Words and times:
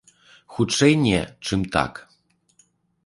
Хутчэй 0.53 0.93
не, 1.05 1.21
чым 1.49 1.61
так. 1.77 1.93